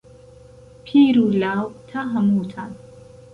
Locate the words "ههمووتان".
2.11-2.71